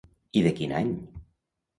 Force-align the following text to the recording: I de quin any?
I 0.39 0.41
de 0.45 0.53
quin 0.59 0.73
any? 0.79 0.89